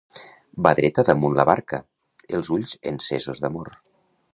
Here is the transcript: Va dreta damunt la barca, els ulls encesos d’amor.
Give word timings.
Va 0.67 0.71
dreta 0.79 1.05
damunt 1.09 1.37
la 1.41 1.47
barca, 1.51 1.83
els 2.39 2.53
ulls 2.59 2.77
encesos 2.95 3.45
d’amor. 3.47 3.75